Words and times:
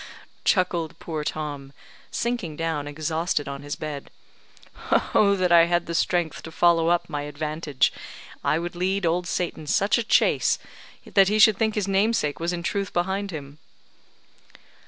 chuckled 0.43 0.97
poor 0.97 1.23
Tom, 1.23 1.71
sinking 2.09 2.55
down 2.55 2.87
exhausted 2.87 3.47
on 3.47 3.61
his 3.61 3.75
bed. 3.75 4.09
"Oh 5.13 5.35
that 5.35 5.51
I 5.51 5.65
had 5.65 5.95
strength 5.95 6.41
to 6.41 6.51
follow 6.51 6.87
up 6.87 7.07
my 7.07 7.21
advantage, 7.21 7.93
I 8.43 8.57
would 8.57 8.75
lead 8.75 9.05
Old 9.05 9.27
Satan 9.27 9.67
such 9.67 9.99
a 9.99 10.03
chase 10.03 10.57
that 11.05 11.27
he 11.27 11.37
should 11.37 11.57
think 11.59 11.75
his 11.75 11.87
namesake 11.87 12.39
was 12.39 12.51
in 12.51 12.63
truth 12.63 12.91
behind 12.93 13.29
him." 13.29 13.59